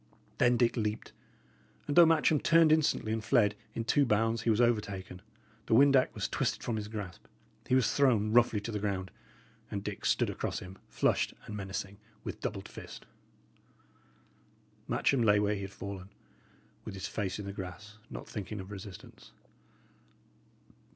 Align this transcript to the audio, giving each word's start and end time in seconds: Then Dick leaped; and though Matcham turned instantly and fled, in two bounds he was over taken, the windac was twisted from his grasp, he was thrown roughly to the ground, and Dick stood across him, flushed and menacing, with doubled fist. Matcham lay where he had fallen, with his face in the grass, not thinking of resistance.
Then 0.39 0.57
Dick 0.57 0.75
leaped; 0.75 1.11
and 1.85 1.95
though 1.95 2.07
Matcham 2.07 2.39
turned 2.39 2.71
instantly 2.71 3.11
and 3.13 3.23
fled, 3.23 3.53
in 3.75 3.83
two 3.83 4.03
bounds 4.03 4.41
he 4.41 4.49
was 4.49 4.59
over 4.59 4.81
taken, 4.81 5.21
the 5.67 5.75
windac 5.75 6.15
was 6.15 6.27
twisted 6.27 6.63
from 6.63 6.75
his 6.77 6.87
grasp, 6.87 7.27
he 7.67 7.75
was 7.75 7.93
thrown 7.93 8.31
roughly 8.33 8.59
to 8.61 8.71
the 8.71 8.79
ground, 8.79 9.11
and 9.69 9.83
Dick 9.83 10.03
stood 10.07 10.31
across 10.31 10.57
him, 10.57 10.79
flushed 10.89 11.35
and 11.45 11.55
menacing, 11.55 11.97
with 12.23 12.41
doubled 12.41 12.67
fist. 12.67 13.05
Matcham 14.87 15.21
lay 15.23 15.39
where 15.39 15.53
he 15.53 15.61
had 15.61 15.71
fallen, 15.71 16.09
with 16.83 16.95
his 16.95 17.07
face 17.07 17.37
in 17.37 17.45
the 17.45 17.53
grass, 17.53 17.99
not 18.09 18.27
thinking 18.27 18.59
of 18.59 18.71
resistance. 18.71 19.33